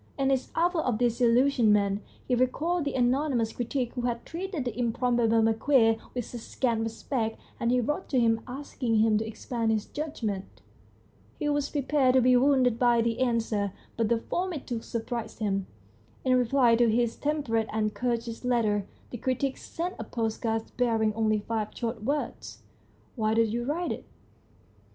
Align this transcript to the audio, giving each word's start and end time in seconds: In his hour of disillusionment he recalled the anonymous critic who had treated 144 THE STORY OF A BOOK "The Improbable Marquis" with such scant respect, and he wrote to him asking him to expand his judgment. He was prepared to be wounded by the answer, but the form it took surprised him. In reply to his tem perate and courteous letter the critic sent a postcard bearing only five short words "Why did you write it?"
In 0.17 0.31
his 0.31 0.49
hour 0.55 0.81
of 0.81 0.97
disillusionment 0.97 2.01
he 2.27 2.33
recalled 2.33 2.85
the 2.85 2.95
anonymous 2.95 3.53
critic 3.53 3.93
who 3.93 4.01
had 4.01 4.25
treated 4.25 4.65
144 4.65 5.11
THE 5.11 5.13
STORY 5.13 5.13
OF 5.13 5.13
A 5.13 5.13
BOOK 5.13 5.27
"The 5.29 5.35
Improbable 5.37 5.87
Marquis" 5.91 6.05
with 6.15 6.25
such 6.25 6.41
scant 6.41 6.79
respect, 6.81 7.39
and 7.59 7.69
he 7.69 7.81
wrote 7.81 8.09
to 8.09 8.19
him 8.19 8.41
asking 8.47 8.95
him 8.95 9.19
to 9.19 9.27
expand 9.27 9.69
his 9.69 9.85
judgment. 9.85 10.63
He 11.37 11.49
was 11.49 11.69
prepared 11.69 12.15
to 12.15 12.21
be 12.21 12.35
wounded 12.35 12.79
by 12.79 13.03
the 13.03 13.19
answer, 13.19 13.73
but 13.95 14.09
the 14.09 14.17
form 14.17 14.53
it 14.53 14.65
took 14.65 14.81
surprised 14.83 15.37
him. 15.37 15.67
In 16.25 16.35
reply 16.35 16.75
to 16.77 16.89
his 16.89 17.15
tem 17.15 17.43
perate 17.43 17.69
and 17.71 17.93
courteous 17.93 18.43
letter 18.43 18.87
the 19.11 19.19
critic 19.19 19.55
sent 19.55 19.93
a 19.99 20.03
postcard 20.03 20.63
bearing 20.77 21.13
only 21.13 21.41
five 21.47 21.67
short 21.77 22.03
words 22.03 22.63
"Why 23.15 23.35
did 23.35 23.49
you 23.53 23.65
write 23.65 23.91
it?" 23.91 24.05